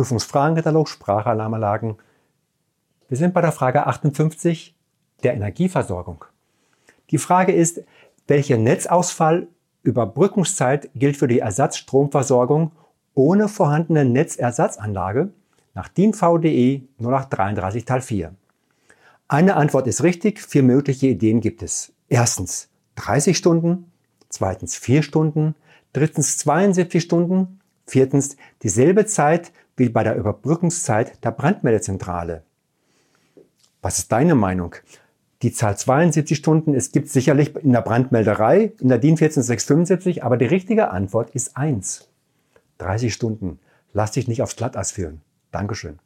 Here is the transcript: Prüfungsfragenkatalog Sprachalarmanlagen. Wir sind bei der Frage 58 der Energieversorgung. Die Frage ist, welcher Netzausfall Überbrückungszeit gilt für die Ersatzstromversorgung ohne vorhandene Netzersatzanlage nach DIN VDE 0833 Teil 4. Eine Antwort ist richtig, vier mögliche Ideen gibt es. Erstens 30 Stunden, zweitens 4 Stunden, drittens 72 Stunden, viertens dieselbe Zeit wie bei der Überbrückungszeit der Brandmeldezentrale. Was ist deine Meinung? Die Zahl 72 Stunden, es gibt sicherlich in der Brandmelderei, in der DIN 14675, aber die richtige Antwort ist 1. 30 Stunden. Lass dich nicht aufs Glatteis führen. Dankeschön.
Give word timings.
Prüfungsfragenkatalog 0.00 0.88
Sprachalarmanlagen. 0.88 1.96
Wir 3.08 3.18
sind 3.18 3.34
bei 3.34 3.42
der 3.42 3.52
Frage 3.52 3.86
58 3.86 4.74
der 5.22 5.34
Energieversorgung. 5.34 6.24
Die 7.10 7.18
Frage 7.18 7.52
ist, 7.52 7.82
welcher 8.26 8.56
Netzausfall 8.56 9.48
Überbrückungszeit 9.82 10.88
gilt 10.94 11.18
für 11.18 11.28
die 11.28 11.40
Ersatzstromversorgung 11.40 12.72
ohne 13.12 13.46
vorhandene 13.48 14.06
Netzersatzanlage 14.06 15.34
nach 15.74 15.88
DIN 15.88 16.14
VDE 16.14 16.88
0833 16.98 17.84
Teil 17.84 18.00
4. 18.00 18.34
Eine 19.28 19.56
Antwort 19.56 19.86
ist 19.86 20.02
richtig, 20.02 20.40
vier 20.40 20.62
mögliche 20.62 21.08
Ideen 21.08 21.42
gibt 21.42 21.62
es. 21.62 21.92
Erstens 22.08 22.70
30 22.94 23.36
Stunden, 23.36 23.92
zweitens 24.30 24.76
4 24.76 25.02
Stunden, 25.02 25.56
drittens 25.92 26.38
72 26.38 27.02
Stunden, 27.02 27.59
viertens 27.90 28.36
dieselbe 28.62 29.06
Zeit 29.06 29.52
wie 29.76 29.88
bei 29.88 30.02
der 30.02 30.16
Überbrückungszeit 30.16 31.22
der 31.24 31.30
Brandmeldezentrale. 31.32 32.42
Was 33.82 33.98
ist 33.98 34.12
deine 34.12 34.34
Meinung? 34.34 34.74
Die 35.42 35.52
Zahl 35.52 35.76
72 35.76 36.36
Stunden, 36.36 36.74
es 36.74 36.92
gibt 36.92 37.08
sicherlich 37.08 37.56
in 37.56 37.72
der 37.72 37.80
Brandmelderei, 37.80 38.72
in 38.78 38.88
der 38.88 38.98
DIN 38.98 39.16
14675, 39.16 40.22
aber 40.22 40.36
die 40.36 40.44
richtige 40.44 40.90
Antwort 40.90 41.30
ist 41.30 41.56
1. 41.56 42.08
30 42.78 43.12
Stunden. 43.12 43.58
Lass 43.92 44.12
dich 44.12 44.28
nicht 44.28 44.42
aufs 44.42 44.56
Glatteis 44.56 44.92
führen. 44.92 45.22
Dankeschön. 45.50 45.98